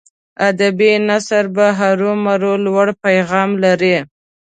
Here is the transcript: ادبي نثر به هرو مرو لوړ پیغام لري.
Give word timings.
ادبي 0.49 0.91
نثر 1.07 1.45
به 1.55 1.65
هرو 1.79 2.11
مرو 2.25 2.53
لوړ 2.65 2.87
پیغام 3.03 3.49
لري. 3.63 3.95